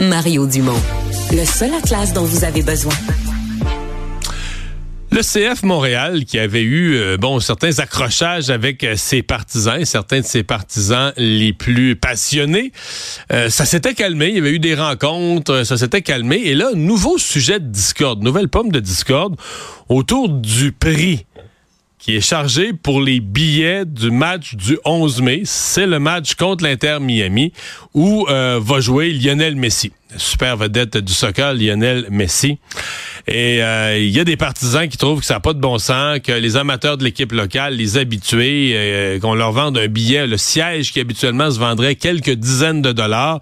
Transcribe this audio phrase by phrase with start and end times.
[0.00, 0.80] Mario Dumont.
[1.32, 2.92] Le seul atlas dont vous avez besoin.
[5.10, 10.20] Le CF Montréal, qui avait eu euh, bon certains accrochages avec euh, ses partisans, certains
[10.20, 12.72] de ses partisans les plus passionnés,
[13.32, 14.28] euh, ça s'était calmé.
[14.28, 16.36] Il y avait eu des rencontres, ça s'était calmé.
[16.44, 19.36] Et là, nouveau sujet de discorde, nouvelle pomme de discorde
[19.88, 21.26] autour du prix
[21.98, 25.42] qui est chargé pour les billets du match du 11 mai.
[25.44, 27.52] C'est le match contre l'Inter Miami
[27.92, 32.58] où euh, va jouer Lionel Messi, super vedette du soccer Lionel Messi.
[33.26, 35.78] Et euh, il y a des partisans qui trouvent que ça n'a pas de bon
[35.78, 40.26] sens, que les amateurs de l'équipe locale, les habitués, euh, qu'on leur vende un billet,
[40.26, 43.40] le siège qui habituellement se vendrait quelques dizaines de dollars,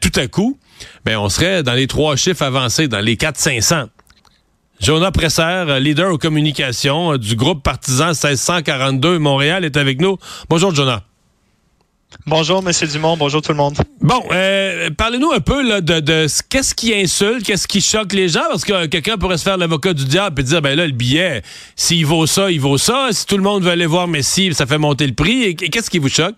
[0.00, 0.58] tout à coup,
[1.04, 3.88] ben on serait dans les trois chiffres avancés, dans les 400-500.
[4.80, 10.18] Jonah Presser, euh, leader aux communications euh, du groupe partisan 1642 Montréal, est avec nous.
[10.48, 11.02] Bonjour, Jonah.
[12.26, 13.16] Bonjour, Monsieur Dumont.
[13.16, 13.76] Bonjour tout le monde.
[14.00, 18.28] Bon, euh, parlez-nous un peu là, de, de qu'est-ce qui insulte, qu'est-ce qui choque les
[18.28, 20.92] gens, parce que quelqu'un pourrait se faire l'avocat du diable et dire, ben là, le
[20.92, 21.42] billet,
[21.76, 23.08] s'il vaut ça, il vaut ça.
[23.10, 25.42] Si tout le monde veut aller voir Messi, ça fait monter le prix.
[25.42, 26.36] Et qu'est-ce qui vous choque?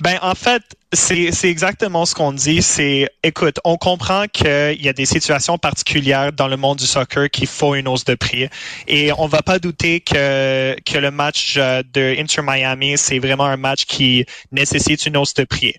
[0.00, 2.62] Ben, en fait, c'est exactement ce qu'on dit.
[2.62, 7.28] C'est, écoute, on comprend qu'il y a des situations particulières dans le monde du soccer
[7.28, 8.48] qui font une hausse de prix.
[8.86, 13.44] Et on va pas douter que, que le match euh, de Inter Miami, c'est vraiment
[13.44, 15.74] un match qui nécessite une hausse de prix.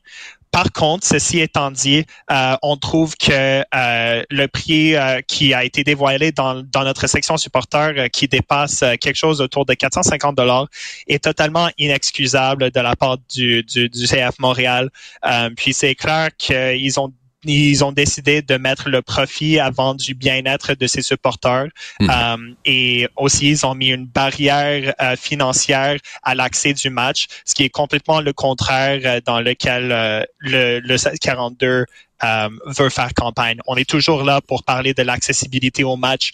[0.52, 5.64] Par contre, ceci étant dit, euh, on trouve que euh, le prix euh, qui a
[5.64, 10.68] été dévoilé dans, notre section supporter, qui dépasse quelque chose autour de 450 dollars,
[11.08, 14.90] est totalement inexcusable de la part du, du CF Montréal.
[15.56, 17.14] puis c'est clair qu'ils ont
[17.46, 21.68] ils ont décidé de mettre le profit avant du bien-être de ses supporters.
[22.00, 22.10] Mhm.
[22.10, 27.56] Euh, et aussi, ils ont mis une barrière euh, financière à l'accès du match, ce
[27.56, 29.88] qui est complètement le contraire euh, dans lequel
[30.40, 31.86] le, le 42
[32.66, 33.60] veut faire campagne.
[33.66, 36.32] On est toujours là pour parler de l'accessibilité au match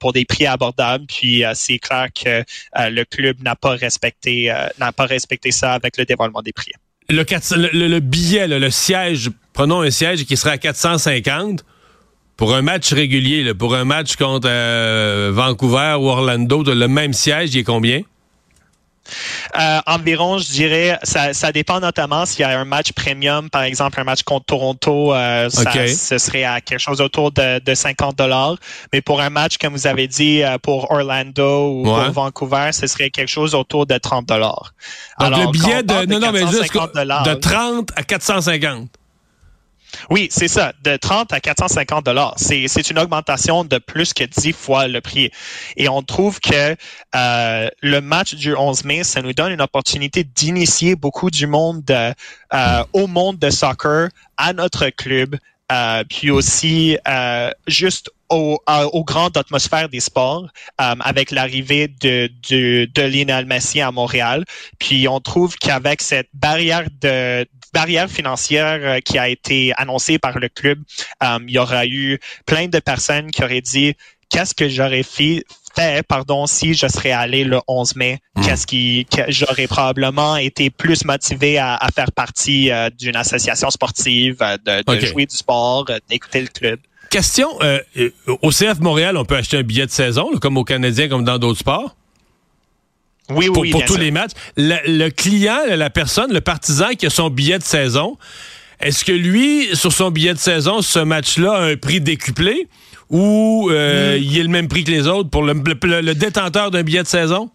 [0.00, 1.04] pour des prix abordables.
[1.06, 2.42] Puis c'est clair que
[2.74, 6.72] le club n'a pas respecté n'a pas respecté ça avec le dévoilement des prix.
[7.08, 11.64] Le, le, billet, le siège prenons un siège qui serait à 450
[12.36, 17.54] pour un match régulier, pour un match contre euh, Vancouver ou Orlando, le même siège,
[17.54, 18.02] il est combien?
[19.58, 23.62] Euh, environ, je dirais, ça, ça dépend notamment s'il y a un match premium, par
[23.62, 27.74] exemple un match contre Toronto, euh, ça, ce serait à quelque chose autour de, de
[27.74, 28.56] 50 dollars.
[28.92, 32.86] Mais pour un match, comme vous avez dit, euh, pour Orlando ou pour Vancouver, ce
[32.86, 34.72] serait quelque chose autour de 30 dollars.
[35.20, 38.88] Donc le billet de, non, non, mais juste de 30 à 450.
[40.10, 42.34] Oui, c'est ça, de 30 à 450 dollars.
[42.36, 45.30] C'est, c'est une augmentation de plus que 10 fois le prix.
[45.76, 46.76] Et on trouve que
[47.14, 51.84] euh, le match du 11 mai, ça nous donne une opportunité d'initier beaucoup du monde
[51.90, 55.36] euh, au monde de soccer, à notre club,
[55.72, 58.60] euh, puis aussi euh, juste au,
[58.92, 64.44] au grande atmosphère des sports avec l'arrivée de, de, de Lionel Messi à Montréal.
[64.80, 67.46] Puis on trouve qu'avec cette barrière de,
[67.76, 70.78] barrière financière euh, qui a été annoncée par le club,
[71.22, 73.94] euh, il y aura eu plein de personnes qui auraient dit
[74.30, 75.44] qu'est-ce que j'aurais fait
[76.08, 78.42] pardon, si je serais allé le 11 mai, hmm.
[78.42, 85.06] qu'est-ce qui, j'aurais probablement été plus motivé à, faire partie euh, d'une association sportive, de,
[85.06, 86.78] jouer du sport, d'écouter le club?
[87.10, 87.58] Question,
[88.26, 91.38] au CF Montréal, on peut acheter un billet de saison, comme au Canadien, comme dans
[91.38, 91.94] d'autres sports?
[93.30, 94.32] Oui, oui, pour, tous les matchs.
[94.56, 98.16] Le, client, la personne, le partisan qui a son billet de saison,
[98.80, 102.68] est-ce que lui, sur son billet de saison, ce match-là a un prix décuplé
[103.10, 104.22] ou euh, mm.
[104.22, 107.08] il est le même prix que les autres pour le, le, détenteur d'un billet de
[107.08, 107.50] saison?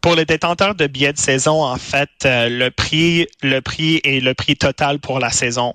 [0.00, 4.20] Pour le détenteur de billets de saison, en fait, euh, le prix, le prix est
[4.20, 5.72] le prix total pour la saison.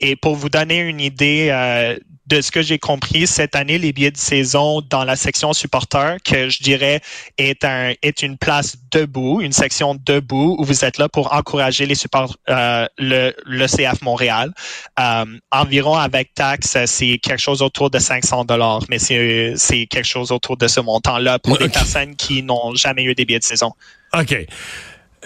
[0.00, 1.96] Et pour vous donner une idée euh,
[2.28, 6.16] de ce que j'ai compris, cette année, les billets de saison dans la section supporter,
[6.24, 7.00] que je dirais
[7.38, 11.86] est un est une place debout, une section debout où vous êtes là pour encourager
[11.86, 14.52] les supports euh, le, le CF Montréal.
[15.00, 20.06] Euh, environ avec taxe, c'est quelque chose autour de 500 dollars, mais c'est c'est quelque
[20.06, 23.44] chose autour de ce montant-là pour les personnes qui n'ont jamais eu des billets de
[23.44, 23.72] saison.
[24.14, 24.46] OK.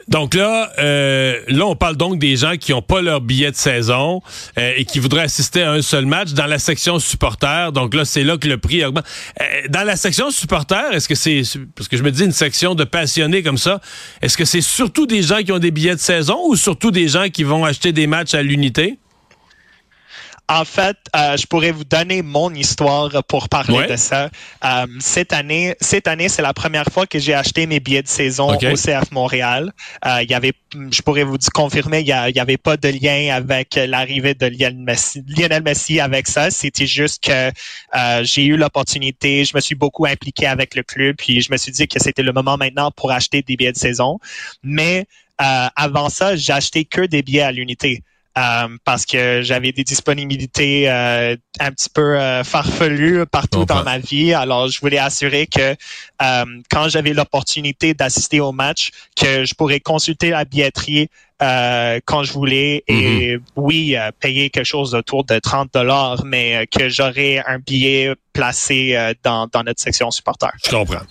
[0.09, 3.57] Donc là, euh, là, on parle donc des gens qui n'ont pas leur billet de
[3.57, 4.21] saison
[4.59, 7.73] euh, et qui voudraient assister à un seul match dans la section supporter.
[7.73, 9.07] Donc là, c'est là que le prix augmente.
[9.41, 11.43] Euh, dans la section supporter, est-ce que c'est
[11.75, 13.81] parce que je me dis une section de passionnés comme ça,
[14.21, 17.09] est-ce que c'est surtout des gens qui ont des billets de saison ou surtout des
[17.09, 18.99] gens qui vont acheter des matchs à l'unité?
[20.53, 24.29] En fait, euh, je pourrais vous donner mon histoire pour parler de ça.
[24.63, 28.09] Euh, cette année, cette année, c'est la première fois que j'ai acheté mes billets de
[28.09, 29.73] saison au CF Montréal.
[30.05, 30.53] Euh, il y avait,
[30.91, 36.01] je pourrais vous confirmer, il y, avait pas de lien avec l'arrivée de Lionel Messi,
[36.01, 36.51] avec ça.
[36.51, 37.51] C'était juste que
[38.23, 41.73] j'ai eu l'opportunité, je me suis beaucoup impliqué avec le club, puis je me suis
[41.73, 44.19] dit que c'était le moment maintenant pour acheter des billets de saison.
[44.63, 45.07] Mais
[45.39, 48.03] avant ça, j'ai acheté que des billets à l'unité.
[48.39, 53.99] Euh, parce que j'avais des disponibilités euh, un petit peu euh, farfelues partout dans ma
[53.99, 54.33] vie.
[54.33, 55.77] Alors, je voulais assurer que
[56.71, 61.09] quand j'avais l'opportunité d'assister au match, que je pourrais consulter la billetterie
[61.41, 63.41] quand je voulais et mm-hmm.
[63.57, 69.49] oui, payer quelque chose autour de 30 dollars, mais que j'aurais un billet placé dans,
[69.49, 70.53] dans notre section supporter.
[70.65, 71.03] Je comprends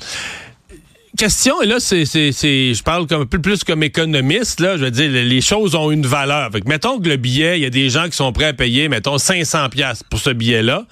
[1.17, 5.41] question, et là, c'est, je parle comme peu plus comme économiste, je veux dire, les
[5.41, 6.49] choses ont une valeur.
[6.65, 9.17] mettons que le billet, il y a des gens qui sont prêts à payer, mettons,
[9.17, 10.85] 500 pièces pour ce billet-là.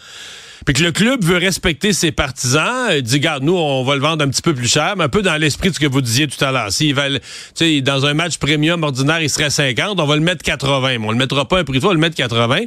[0.69, 4.01] Puis que le club veut respecter ses partisans, il dit, garde, nous, on va le
[4.01, 5.99] vendre un petit peu plus cher, mais un peu dans l'esprit de ce que vous
[5.99, 6.71] disiez tout à l'heure.
[6.71, 10.21] S'ils veulent, tu sais, dans un match premium ordinaire, il serait 50, on va le
[10.21, 10.99] mettre 80.
[10.99, 12.59] Mais on le mettra pas un prix, on va le mettre 80.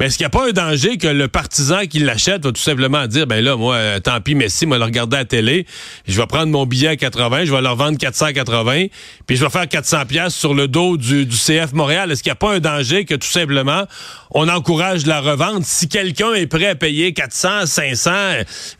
[0.00, 2.60] Mais est-ce qu'il n'y a pas un danger que le partisan qui l'achète va tout
[2.60, 5.64] simplement dire, ben là, moi, euh, tant pis, Messi, moi, le regarder à la télé,
[6.08, 8.86] je vais prendre mon billet à 80, je vais leur vendre 480,
[9.28, 12.10] puis je vais faire 400 pièces sur le dos du, du CF Montréal.
[12.10, 13.84] Est-ce qu'il n'y a pas un danger que tout simplement,
[14.32, 18.10] on encourage la revente si quelqu'un est prêt à payer 400 400, 500,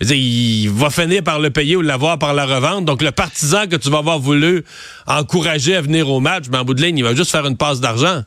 [0.00, 2.86] il va finir par le payer ou l'avoir par la revente.
[2.86, 4.64] Donc, le partisan que tu vas avoir voulu
[5.06, 7.58] encourager à venir au match, ben, en bout de ligne, il va juste faire une
[7.58, 8.22] passe d'argent.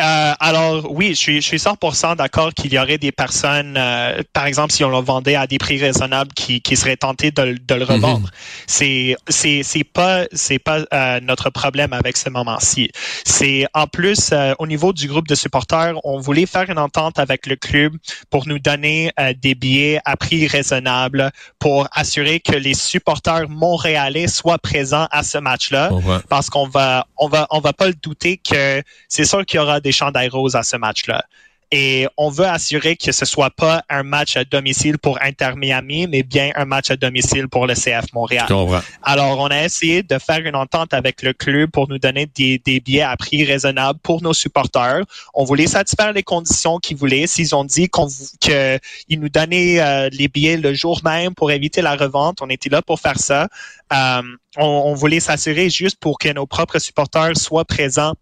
[0.00, 4.22] Euh, alors oui, je suis, je suis 100% d'accord qu'il y aurait des personnes, euh,
[4.32, 7.56] par exemple, si on le vendait à des prix raisonnables, qui, qui seraient tentés de,
[7.64, 8.26] de le revendre.
[8.26, 8.30] Mhm.
[8.66, 12.90] C'est c'est c'est pas c'est pas euh, notre problème avec ce moment-ci.
[13.24, 17.46] C'est en plus au niveau du groupe de supporters, on voulait faire une entente avec
[17.46, 17.92] le club
[18.30, 24.58] pour nous donner des billets à prix raisonnable pour assurer que les supporters montréalais soient
[24.58, 25.90] présents à ce match-là,
[26.28, 29.62] parce qu'on va on va on va pas le douter que c'est sûr qu'il y
[29.62, 31.24] aura des chandails roses à ce match-là.
[31.76, 36.06] Et on veut assurer que ce soit pas un match à domicile pour Inter Miami,
[36.06, 38.46] mais bien un match à domicile pour le CF Montréal.
[39.02, 42.60] Alors, on a essayé de faire une entente avec le club pour nous donner des,
[42.80, 45.02] billets à prix raisonnable pour nos supporters.
[45.34, 47.26] On voulait satisfaire les conditions qu'ils voulaient.
[47.26, 47.88] S'ils ont dit
[48.40, 52.70] qu'ils nous donnaient euh, les billets le jour même pour éviter la revente, on était
[52.70, 53.48] là pour faire ça.
[53.92, 54.22] Euh,
[54.56, 58.14] on, on voulait s'assurer juste pour que nos propres supporters soient présents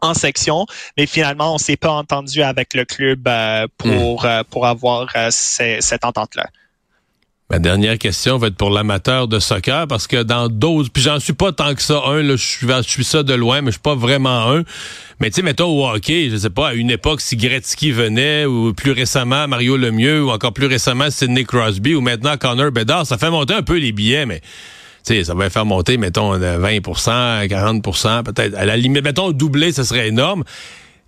[0.00, 0.66] en section,
[0.96, 4.26] mais finalement, on s'est pas entendu avec le club euh, pour, hmm.
[4.26, 6.46] euh, pour avoir euh, cette entente-là.
[7.48, 11.20] Ma dernière question va être pour l'amateur de soccer parce que dans d'autres, puis j'en
[11.20, 13.68] suis pas tant que ça un, là, je suis, je suis ça de loin, mais
[13.68, 14.64] je suis pas vraiment un.
[15.20, 18.46] Mais tu sais, mettons au hockey, je sais pas, à une époque, si Gretzky venait,
[18.46, 23.06] ou plus récemment Mario Lemieux, ou encore plus récemment Sidney Crosby, ou maintenant Connor Bedard,
[23.06, 24.40] ça fait monter un peu les billets, mais
[25.06, 28.54] ça va faire monter, mettons, 20% 40% peut-être.
[28.54, 30.44] À la limite, mettons, doubler, ce serait énorme.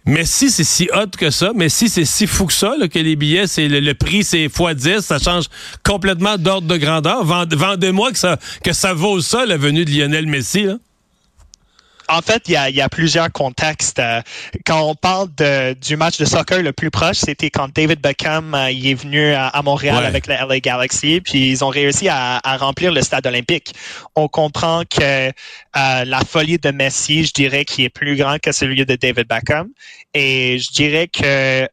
[0.06, 2.98] Mais si c'est si hot que ça, mais si c'est si fou que ça, que
[2.98, 5.46] les billets, c'est le, prix, c'est x10, ça change
[5.84, 7.24] complètement d'ordre de grandeur.
[7.24, 10.62] Vendez-moi que ça, que ça vaut ça, la venue de Lionel Messi.
[10.62, 10.76] Là
[12.08, 13.98] en fait, il y a, plusieurs contextes.
[13.98, 14.20] Euh,
[14.64, 15.28] quand on parle
[15.80, 19.60] du match de soccer le plus proche, c'était quand David Beckham euh, est venu à,
[19.62, 23.74] Montréal avec la LA Galaxy, puis ils ont réussi à, remplir le stade olympique.
[24.16, 25.32] On comprend que euh,
[25.72, 29.68] la folie de Messi, je dirais, qui est plus grand que celui de David Beckham,
[30.14, 31.68] et je dirais que c'est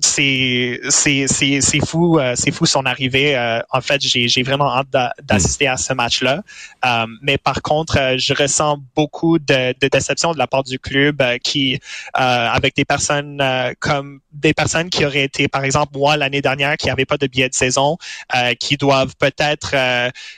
[0.00, 4.70] c'est c'est c'est fou euh, c'est fou son arrivée euh, en fait j'ai j'ai vraiment
[4.74, 4.88] hâte
[5.22, 6.42] d'assister à ce match là
[6.84, 11.22] euh, mais par contre je ressens beaucoup de, de déception de la part du club
[11.42, 11.78] qui
[12.14, 13.42] avec des personnes
[13.80, 17.26] comme des personnes qui auraient été par exemple moi l'année dernière qui n'avaient pas de
[17.26, 17.96] billet de saison
[18.58, 19.74] qui doivent peut-être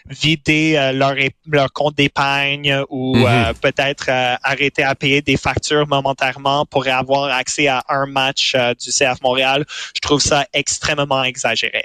[0.09, 1.15] vider leur
[1.47, 3.55] leur compte d'épargne ou mm-hmm.
[3.55, 4.09] peut-être
[4.43, 9.52] arrêter à payer des factures momentairement pour avoir accès à un match du CF Montréal
[9.59, 11.85] je trouve ça extrêmement exagéré.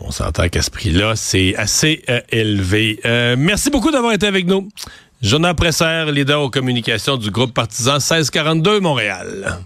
[0.00, 3.00] On s'entend qu'à ce prix-là, c'est assez euh, élevé.
[3.04, 4.68] Euh, merci beaucoup d'avoir été avec nous.
[5.22, 9.58] Jonathan Presser, leader aux communications du groupe partisan 1642 Montréal.